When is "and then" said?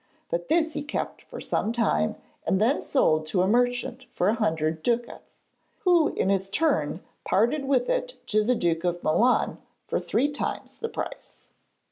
2.47-2.81